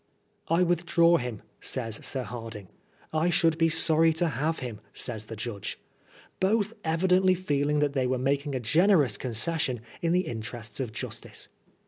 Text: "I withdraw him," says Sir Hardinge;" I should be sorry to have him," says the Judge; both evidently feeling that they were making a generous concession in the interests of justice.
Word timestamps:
"I 0.47 0.63
withdraw 0.63 1.17
him," 1.17 1.43
says 1.59 2.03
Sir 2.03 2.23
Hardinge;" 2.23 2.69
I 3.23 3.29
should 3.29 3.59
be 3.59 3.69
sorry 3.69 4.11
to 4.13 4.29
have 4.29 4.57
him," 4.57 4.81
says 4.93 5.25
the 5.27 5.35
Judge; 5.35 5.79
both 6.39 6.73
evidently 6.83 7.35
feeling 7.35 7.77
that 7.81 7.93
they 7.93 8.07
were 8.07 8.17
making 8.17 8.55
a 8.55 8.59
generous 8.59 9.15
concession 9.15 9.79
in 10.01 10.11
the 10.11 10.21
interests 10.25 10.79
of 10.79 10.91
justice. 10.91 11.49